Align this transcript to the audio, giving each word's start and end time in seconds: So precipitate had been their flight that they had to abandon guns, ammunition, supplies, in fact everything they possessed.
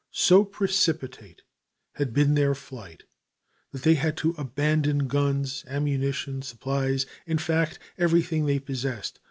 So 0.09 0.43
precipitate 0.43 1.43
had 1.91 2.11
been 2.11 2.33
their 2.33 2.55
flight 2.55 3.03
that 3.71 3.83
they 3.83 3.93
had 3.93 4.17
to 4.17 4.31
abandon 4.35 5.07
guns, 5.07 5.63
ammunition, 5.67 6.41
supplies, 6.41 7.05
in 7.27 7.37
fact 7.37 7.77
everything 7.99 8.47
they 8.47 8.57
possessed. 8.57 9.19